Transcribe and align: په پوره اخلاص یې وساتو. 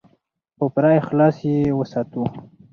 په 0.57 0.65
پوره 0.73 0.91
اخلاص 1.01 1.35
یې 1.49 1.57
وساتو. 1.79 2.23